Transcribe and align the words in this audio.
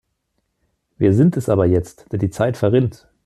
Wir 0.97 1.13
sind 1.13 1.37
es 1.37 1.47
aber 1.47 1.67
jetzt, 1.67 2.07
denn 2.11 2.17
die 2.19 2.31
Zeit 2.31 2.57
verrinnt. 2.57 3.07